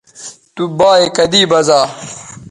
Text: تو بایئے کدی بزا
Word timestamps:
تو 0.55 0.63
بایئے 0.77 1.07
کدی 1.15 1.41
بزا 1.51 1.79